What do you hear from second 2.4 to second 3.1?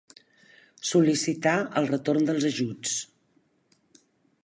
ajuts.